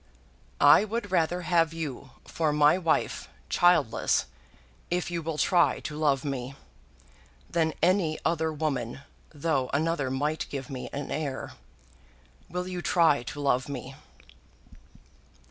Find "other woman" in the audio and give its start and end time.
8.25-9.01